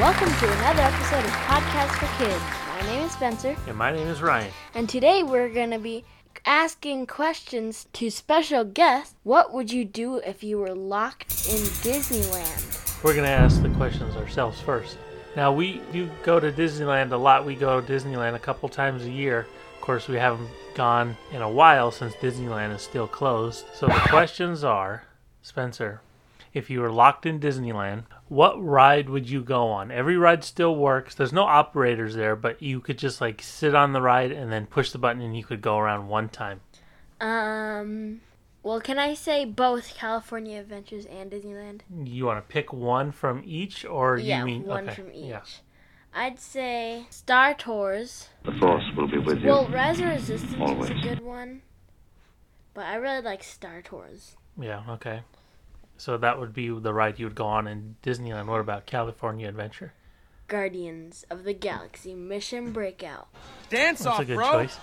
[0.00, 2.42] Welcome to another episode of Podcast for Kids.
[2.68, 4.50] My name is Spencer, And my name is Ryan.
[4.74, 6.04] and today we're going to be
[6.46, 9.14] asking questions to special guests.
[9.24, 13.04] What would you do if you were locked in Disneyland?
[13.04, 14.96] We're going to ask the questions ourselves first.
[15.36, 17.44] Now, we do go to Disneyland a lot.
[17.44, 19.46] We go to Disneyland a couple times a year.
[19.74, 23.66] Of course, we haven't gone in a while since Disneyland is still closed.
[23.74, 25.04] So the questions are
[25.42, 26.00] Spencer,
[26.54, 29.90] if you were locked in Disneyland, what ride would you go on?
[29.90, 31.16] Every ride still works.
[31.16, 34.66] There's no operators there, but you could just like sit on the ride and then
[34.66, 36.60] push the button and you could go around one time.
[37.20, 38.20] Um,
[38.62, 41.80] well, can I say both California Adventures and Disneyland?
[42.04, 44.94] You want to pick one from each or yeah, you mean one okay.
[44.94, 45.26] from each.
[45.26, 45.42] Yeah.
[46.14, 48.28] I'd say Star Tours.
[48.44, 49.48] The Force will be with you.
[49.48, 50.90] Well, Rise of Resistance is Always.
[50.90, 51.62] a good one,
[52.74, 54.36] but I really like Star Tours.
[54.56, 55.22] Yeah, okay.
[56.00, 58.46] So that would be the ride you would go on in Disneyland.
[58.46, 59.92] What about California Adventure?
[60.48, 63.28] Guardians of the Galaxy Mission Breakout.
[63.68, 64.50] Dance That's off, a good bro.
[64.50, 64.78] choice.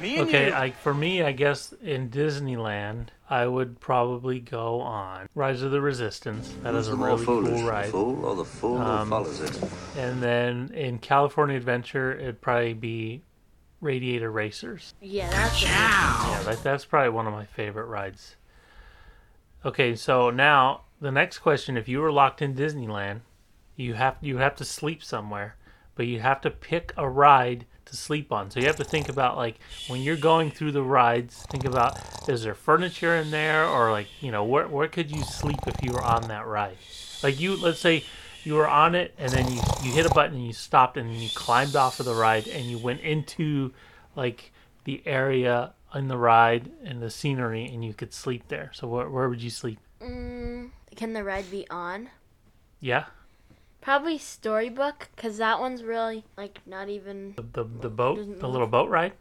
[0.00, 0.54] Me and Okay, you.
[0.54, 5.82] I for me, I guess in Disneyland, I would probably go on Rise of the
[5.82, 6.50] Resistance.
[6.62, 7.90] That is Who's a the more really foolish, cool the ride.
[7.90, 9.60] fool or the fool Um, who follows it?
[9.98, 13.22] And then in California Adventure, it'd probably be
[13.82, 14.94] Radiator Racers.
[15.02, 18.36] Yeah, that's a Yeah, that, that's probably one of my favorite rides.
[19.64, 23.20] Okay, so now the next question: If you were locked in Disneyland,
[23.76, 25.56] you have you have to sleep somewhere,
[25.94, 28.50] but you have to pick a ride to sleep on.
[28.50, 31.44] So you have to think about like when you're going through the rides.
[31.50, 35.22] Think about is there furniture in there, or like you know where where could you
[35.22, 36.76] sleep if you were on that ride?
[37.22, 38.04] Like you, let's say
[38.44, 41.14] you were on it and then you you hit a button and you stopped and
[41.14, 43.72] you climbed off of the ride and you went into
[44.16, 44.52] like
[44.84, 48.70] the area in the ride and the scenery and you could sleep there.
[48.74, 49.78] So where where would you sleep?
[50.00, 52.08] Mm, can the ride be on?
[52.80, 53.04] Yeah,
[53.80, 57.34] Probably Storybook, because that one's really, like, not even.
[57.36, 58.42] the the, the boat, the move.
[58.44, 59.12] little boat ride.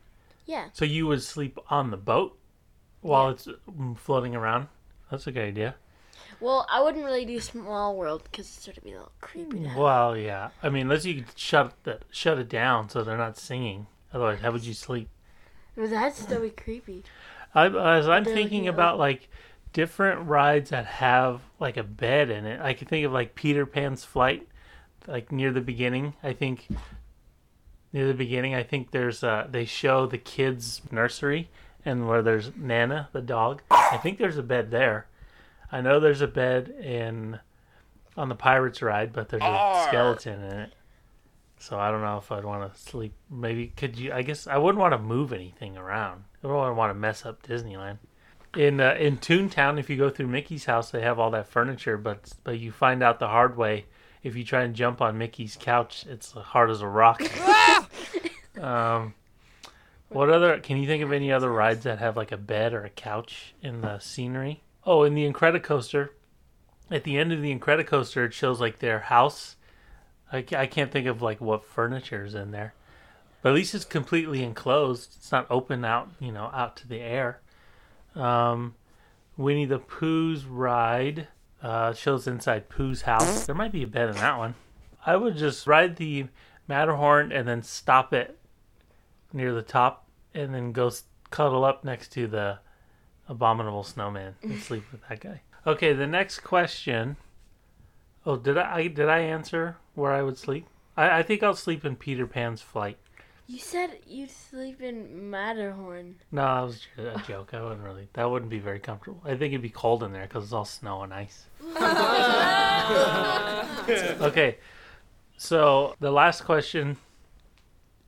[0.46, 0.70] Yeah.
[0.74, 2.38] So you would sleep on the boat
[3.02, 3.32] while Yeah.
[3.32, 4.68] it's mm, floating around.
[5.10, 5.76] That's a good idea.
[6.40, 9.64] Well, I wouldn't really do Small World, because it's sort of be a little creepy.
[9.64, 9.78] have.
[9.78, 10.50] Well, yeah.
[10.64, 13.88] I mean, unless you could shut the shut it down so they're not singing.
[14.14, 15.10] Otherwise, how would you sleep?
[15.82, 17.04] But that'd still be creepy.
[17.56, 19.30] I, as I'm They're thinking looking at, about like
[19.74, 23.66] different rides that have like a bed in it, I can think of like Peter
[23.66, 24.48] Pan's Flight,
[25.08, 26.14] like near the beginning.
[26.22, 26.68] I think
[27.92, 31.50] near the beginning, I think there's uh they show the kids' nursery
[31.84, 33.64] and where there's Nana the dog.
[33.72, 35.08] I think there's a bed there.
[35.72, 37.40] I know there's a bed in
[38.16, 40.74] on the Pirates ride, but there's a skeleton in it.
[41.62, 43.14] So I don't know if I'd want to sleep.
[43.30, 44.12] Maybe could you?
[44.12, 46.24] I guess I wouldn't want to move anything around.
[46.44, 48.00] I don't want to mess up Disneyland.
[48.58, 51.98] In uh, in Toontown, if you go through Mickey's house, they have all that furniture,
[51.98, 53.86] but but you find out the hard way.
[54.24, 57.22] If you try and jump on Mickey's couch, it's hard as a rock.
[58.60, 59.14] um,
[60.10, 60.60] what other?
[60.60, 63.54] Can you think of any other rides that have like a bed or a couch
[63.62, 64.64] in the scenery?
[64.84, 66.10] Oh, in the Incredicoaster,
[66.90, 69.58] at the end of the Incredicoaster, it shows like their house.
[70.32, 72.74] I, I can't think of like what furniture is in there,
[73.42, 75.16] but at least it's completely enclosed.
[75.18, 77.42] It's not open out, you know, out to the air.
[78.16, 78.76] Um,
[79.38, 81.28] Winnie the Pooh's ride
[81.62, 83.46] uh, shows inside Pooh's house.
[83.46, 84.56] There might be a bed in that one.
[85.06, 86.28] I would just ride the
[86.68, 88.38] Matterhorn and then stop it
[89.34, 92.60] near the top, and then go s- cuddle up next to the
[93.30, 95.42] abominable snowman and sleep with that guy.
[95.66, 97.16] Okay, the next question.
[98.26, 100.68] Oh, did I did I answer where I would sleep?
[100.96, 102.98] I, I think I'll sleep in Peter Pan's flight.
[103.48, 106.16] You said you'd sleep in Matterhorn.
[106.32, 107.54] No, that was a joke.
[107.54, 108.08] I wouldn't really.
[108.14, 109.22] That wouldn't be very comfortable.
[109.26, 111.48] I think it'd be cold in there because it's all snow and ice.
[114.22, 114.58] okay,
[115.36, 116.96] so the last question.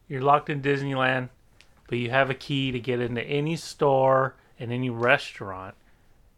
[0.08, 1.28] You're locked in Disneyland,
[1.90, 5.76] but you have a key to get into any store and any restaurant.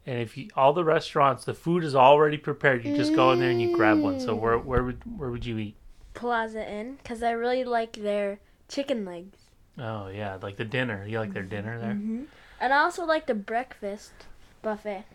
[0.08, 3.40] And if you, all the restaurants, the food is already prepared, you just go in
[3.40, 4.20] there and you grab one.
[4.20, 5.76] So where where would where would you eat?
[6.14, 9.38] Plaza Inn, because I really like their chicken legs.
[9.78, 11.06] Oh yeah, like the dinner.
[11.08, 11.94] You like their dinner there?
[11.94, 12.24] Mm-hmm.
[12.62, 14.14] And I also like the breakfast
[14.62, 15.06] buffet.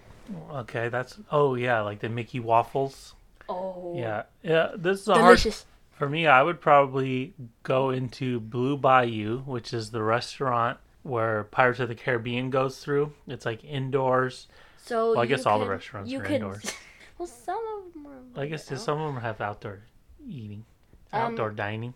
[0.52, 3.14] Okay, that's oh yeah, like the Mickey waffles.
[3.48, 3.94] Oh.
[3.96, 4.70] Yeah, yeah.
[4.76, 5.66] This is a hard Delicious.
[5.92, 6.26] for me.
[6.26, 11.94] I would probably go into Blue Bayou, which is the restaurant where Pirates of the
[11.94, 13.12] Caribbean goes through.
[13.26, 14.46] It's like indoors.
[14.84, 16.72] So Well, I you guess all the restaurants you are could, indoors.
[17.18, 18.42] Well, some of them are.
[18.42, 19.80] I guess like some of them have outdoor
[20.26, 20.64] eating,
[21.12, 21.92] Um, outdoor dining.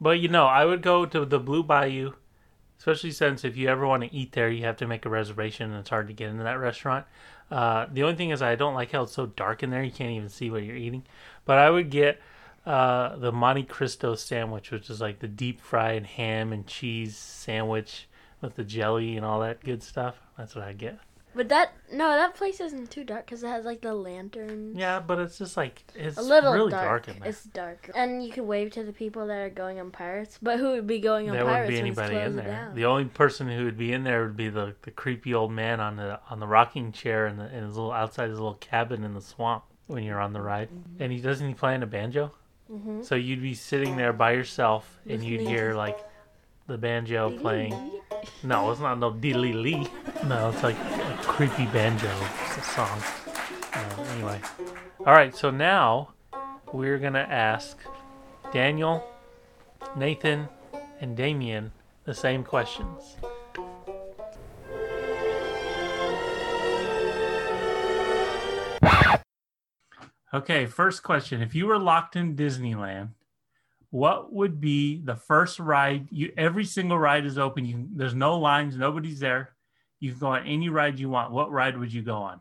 [0.00, 2.12] But you know, I would go to the Blue Bayou,
[2.78, 5.70] especially since if you ever want to eat there, you have to make a reservation,
[5.70, 7.04] and it's hard to get into that restaurant.
[7.50, 9.90] Uh, the only thing is, I don't like how it's so dark in there; you
[9.90, 11.04] can't even see what you're eating.
[11.44, 12.20] But I would get
[12.64, 18.08] uh, the Monte Cristo sandwich, which is like the deep fried ham and cheese sandwich
[18.40, 20.16] with the jelly and all that good stuff.
[20.36, 20.98] That's what I get.
[21.36, 24.74] But that no, that place isn't too dark because it has like the lanterns.
[24.76, 27.04] Yeah, but it's just like it's a little really dark.
[27.04, 27.28] dark, in there.
[27.28, 30.38] It's dark, and you can wave to the people that are going on pirates.
[30.40, 32.46] But who would be going on there pirates There wouldn't be anybody in there.
[32.46, 32.74] down?
[32.74, 35.78] The only person who would be in there would be the, the creepy old man
[35.78, 39.04] on the on the rocking chair in, the, in his little outside his little cabin
[39.04, 40.70] in the swamp when you're on the ride.
[40.70, 41.02] Mm-hmm.
[41.02, 42.32] And he doesn't he play in a banjo?
[42.72, 43.04] Mhm.
[43.04, 45.98] So you'd be sitting there by yourself and you'd hear like
[46.66, 47.92] the banjo playing.
[48.42, 49.86] No, it's not no diddly lee.
[50.26, 50.76] No, it's like
[51.22, 52.12] creepy banjo.
[52.62, 53.00] Song.
[53.72, 54.40] Uh, anyway,
[55.00, 55.34] all right.
[55.36, 56.14] So now
[56.72, 57.78] we're gonna ask
[58.52, 59.04] Daniel,
[59.96, 60.48] Nathan,
[61.00, 61.72] and Damien
[62.04, 63.16] the same questions.
[70.34, 71.40] Okay, first question.
[71.40, 73.10] If you were locked in Disneyland,
[73.90, 76.08] what would be the first ride?
[76.10, 77.64] You every single ride is open.
[77.64, 79.55] You there's no lines, nobody's there.
[80.00, 81.32] You can go on any ride you want.
[81.32, 82.40] What ride would you go on?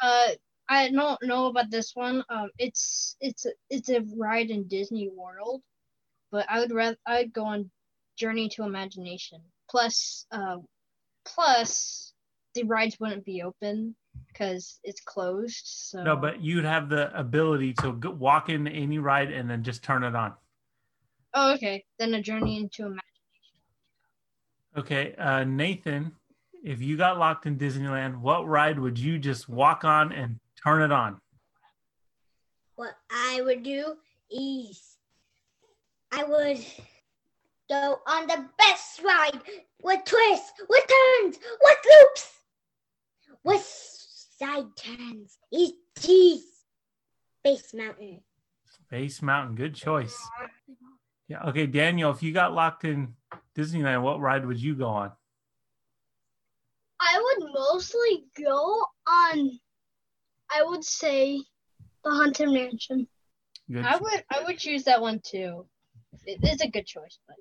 [0.00, 0.28] Uh,
[0.68, 2.24] I don't know about this one.
[2.28, 5.62] Um, it's it's it's a ride in Disney World,
[6.30, 7.70] but I would rather I'd go on
[8.16, 9.40] Journey to Imagination.
[9.70, 10.58] Plus, uh,
[11.24, 12.12] plus
[12.54, 13.94] the rides wouldn't be open
[14.28, 15.62] because it's closed.
[15.64, 19.62] So No, but you'd have the ability to go, walk into any ride and then
[19.62, 20.34] just turn it on.
[21.34, 21.84] oh, okay.
[21.98, 23.02] Then a Journey into Imagination.
[24.76, 26.12] Okay, uh, Nathan,
[26.62, 30.82] if you got locked in Disneyland, what ride would you just walk on and turn
[30.82, 31.20] it on?
[32.76, 33.96] What I would do
[34.30, 34.96] is
[36.12, 36.64] I would
[37.68, 39.40] go on the best ride
[39.82, 42.32] with twists, with turns, with loops,
[43.44, 43.62] with
[44.38, 45.38] side turns.
[45.52, 46.44] Is cheese.
[47.44, 48.20] Space Mountain.
[48.88, 50.16] Base Mountain, good choice.
[51.28, 51.42] Yeah.
[51.48, 53.14] Okay, Daniel, if you got locked in
[53.56, 55.12] Disneyland, what ride would you go on?
[57.04, 59.58] I would mostly go on,
[60.50, 61.42] I would say,
[62.04, 63.08] the Haunted Mansion.
[63.70, 63.84] Good.
[63.84, 65.66] I would I would choose that one too.
[66.24, 67.36] It is a good choice, but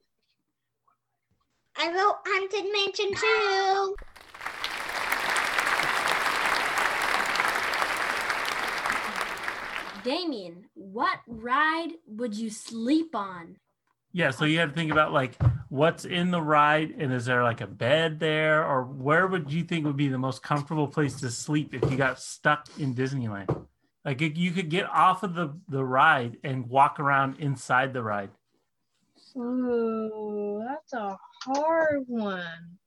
[1.77, 3.95] I wrote Haunted Mansion too.
[10.03, 13.57] Damien, what ride would you sleep on?
[14.13, 15.37] Yeah, so you have to think about like
[15.71, 19.63] what's in the ride, and is there like a bed there, or where would you
[19.63, 23.67] think would be the most comfortable place to sleep if you got stuck in Disneyland?
[24.03, 28.03] Like if you could get off of the the ride and walk around inside the
[28.03, 28.31] ride.
[29.37, 32.77] ooh, that's a hard one.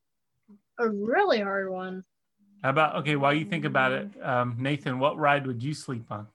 [0.78, 2.04] A really hard one.
[2.62, 3.16] How about okay?
[3.16, 6.26] While you think about it, um, Nathan, what ride would you sleep on?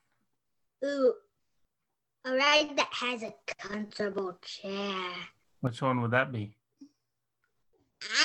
[0.83, 1.13] Ooh,
[2.25, 5.11] a ride that has a comfortable chair.
[5.61, 6.55] Which one would that be?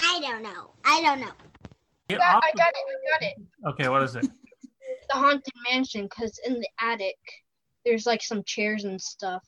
[0.03, 0.71] I don't know.
[0.85, 1.33] I don't know.
[2.11, 2.85] I got, I got it.
[2.87, 3.35] I got it.
[3.67, 4.27] Okay, what is it?
[5.13, 7.19] The haunted mansion, because in the attic
[7.85, 9.45] there's like some chairs and stuff.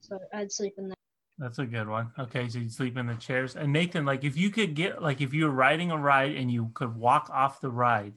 [0.00, 0.96] So I'd sleep in there.
[1.38, 2.10] That's a good one.
[2.18, 3.54] Okay, so you sleep in the chairs.
[3.54, 6.50] And Nathan, like if you could get like if you were riding a ride and
[6.50, 8.14] you could walk off the ride,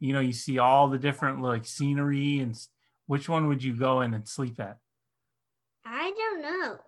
[0.00, 2.58] you know, you see all the different like scenery and
[3.06, 4.78] which one would you go in and sleep at?
[5.84, 6.78] I don't know.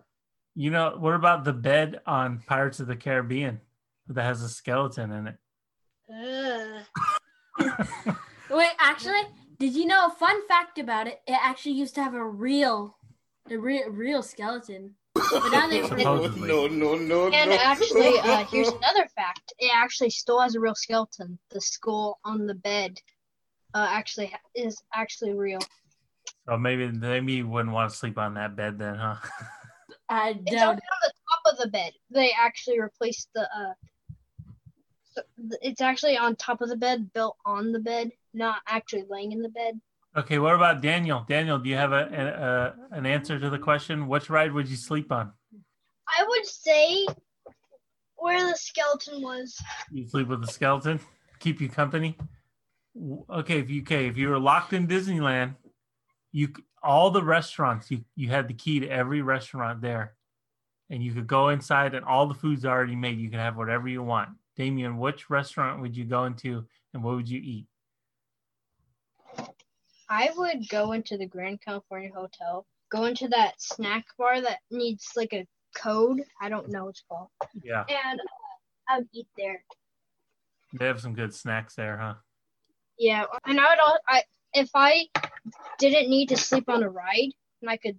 [0.55, 3.61] You know, what about the bed on Pirates of the Caribbean
[4.07, 6.85] that has a skeleton in it?
[7.59, 8.15] Ugh.
[8.49, 9.21] Wait, actually,
[9.59, 11.21] did you know a fun fact about it?
[11.27, 12.97] It actually used to have a real,
[13.49, 14.95] a real, real skeleton.
[15.13, 16.47] But now they Supposedly.
[16.47, 17.57] no, no, no, And no.
[17.57, 19.53] actually, uh, here's another fact.
[19.59, 21.37] It actually still has a real skeleton.
[21.51, 22.97] The skull on the bed
[23.73, 25.59] uh, actually is actually real.
[26.47, 29.15] So maybe maybe you wouldn't want to sleep on that bed then, huh?
[30.09, 30.63] I It's don't.
[30.63, 31.93] only on the top of the bed.
[32.09, 33.41] They actually replaced the.
[33.41, 33.73] Uh,
[35.61, 39.41] it's actually on top of the bed, built on the bed, not actually laying in
[39.41, 39.79] the bed.
[40.15, 41.25] Okay, what about Daniel?
[41.27, 44.07] Daniel, do you have a, a, a an answer to the question?
[44.07, 45.31] Which ride would you sleep on?
[46.07, 47.05] I would say
[48.15, 49.61] where the skeleton was.
[49.91, 50.99] You sleep with the skeleton,
[51.39, 52.17] keep you company.
[53.29, 55.55] Okay, if you okay, if you were locked in Disneyland,
[56.31, 60.15] you c- all the restaurants you you had the key to every restaurant there,
[60.89, 63.19] and you could go inside and all the food's already made.
[63.19, 64.29] You can have whatever you want.
[64.55, 67.65] Damien, which restaurant would you go into and what would you eat?
[70.09, 75.11] I would go into the Grand California Hotel, go into that snack bar that needs
[75.15, 75.45] like a
[75.75, 76.21] code.
[76.41, 77.29] I don't know what it's called.
[77.63, 78.23] Yeah, And uh,
[78.95, 79.63] I'd eat there.
[80.73, 82.15] they have some good snacks there, huh?
[82.97, 83.79] Yeah, and I would.
[83.79, 85.05] al- I if I
[85.79, 87.31] didn't need to sleep on a ride
[87.61, 87.97] and I could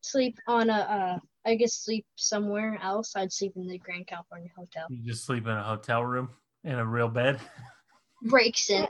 [0.00, 3.16] sleep on a uh I guess sleep somewhere else.
[3.16, 4.86] I'd sleep in the Grand California Hotel.
[4.90, 6.30] You just sleep in a hotel room
[6.62, 7.40] in a real bed.
[8.22, 8.86] Breaks in.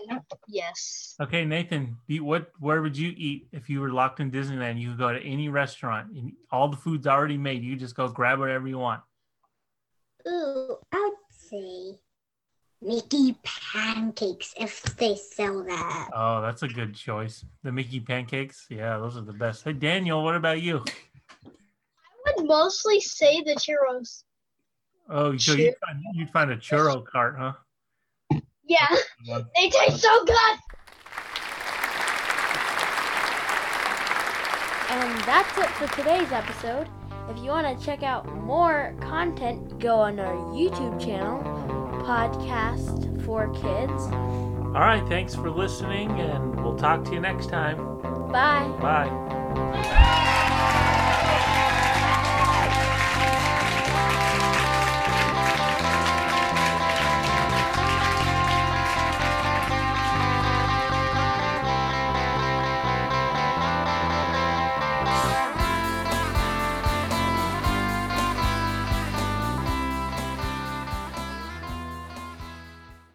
[0.49, 1.15] Yes.
[1.19, 4.79] Okay, Nathan, you- what where would you eat if you were locked in Disneyland?
[4.79, 7.63] You could go to any restaurant, and all the food's already made.
[7.63, 9.01] You just go grab whatever you want.
[10.29, 11.99] Ooh, I would say
[12.85, 16.11] Mickey pancakes if they sell that.
[16.13, 17.45] Oh, that's a good choice.
[17.63, 19.63] The Mickey pancakes, yeah, those are the best.
[19.65, 20.83] Hey, Daniel, what about you?
[21.47, 24.25] I would mostly say the churros.
[25.09, 27.53] Oh, so you'd find, you'd find a churro cart, huh?
[28.65, 28.79] Yeah,
[29.25, 29.41] Yeah.
[29.57, 30.59] they taste so good.
[34.91, 36.89] And that's it for today's episode.
[37.31, 41.41] If you want to check out more content, go on our YouTube channel,
[42.05, 44.03] Podcast for Kids.
[44.75, 47.77] All right, thanks for listening, and we'll talk to you next time.
[48.31, 48.69] Bye.
[48.81, 49.99] Bye.